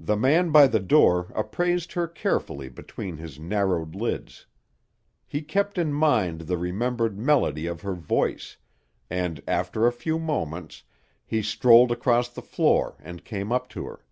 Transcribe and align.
The 0.00 0.16
man 0.16 0.50
by 0.50 0.66
the 0.66 0.80
door 0.80 1.30
appraised 1.32 1.92
her 1.92 2.08
carefully 2.08 2.68
between 2.68 3.18
his 3.18 3.38
narrowed 3.38 3.94
lids. 3.94 4.46
He 5.28 5.42
kept 5.42 5.78
in 5.78 5.92
mind 5.92 6.40
the 6.40 6.58
remembered 6.58 7.16
melody 7.20 7.68
of 7.68 7.82
her 7.82 7.94
voice, 7.94 8.56
and, 9.08 9.40
after 9.46 9.86
a 9.86 9.92
few 9.92 10.18
moments, 10.18 10.82
he 11.24 11.40
strolled 11.40 11.92
across 11.92 12.28
the 12.28 12.42
floor 12.42 12.96
and 12.98 13.24
came 13.24 13.52
up 13.52 13.68
to 13.68 13.86
her. 13.86 14.04